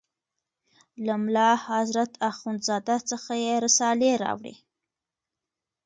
[1.05, 4.55] له ملا حضرت اخوند زاده څخه یې رسالې راوړې.